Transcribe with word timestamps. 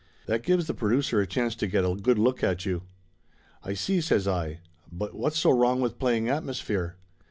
That 0.25 0.41
gives 0.41 0.65
the 0.65 0.73
pro 0.73 0.97
ducer 0.97 1.21
a 1.21 1.27
chance 1.27 1.53
to 1.53 1.67
get 1.67 1.85
a 1.85 1.93
good 1.93 2.17
look 2.17 2.43
at 2.43 2.65
you." 2.65 2.81
"I 3.63 3.75
see!" 3.75 4.01
says 4.01 4.27
I. 4.27 4.61
"But 4.91 5.13
what's 5.13 5.37
so 5.37 5.51
wrong 5.51 5.79
with 5.79 5.99
play 5.99 6.17
ing 6.17 6.27
atmosphere 6.27 6.95